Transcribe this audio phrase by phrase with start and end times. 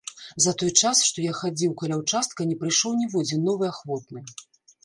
[0.45, 4.19] За той час, што я хадзіў, каля ўчастка, не прыйшоў ніводзін новы ахвотны.